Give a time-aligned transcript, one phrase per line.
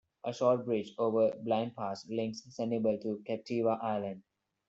[0.23, 4.23] A short bridge over Blind Pass links Sanibel to Captiva Island.